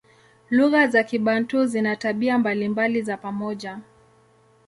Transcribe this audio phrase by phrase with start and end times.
[0.49, 3.79] Lugha za Kibantu zina tabia mbalimbali za pamoja.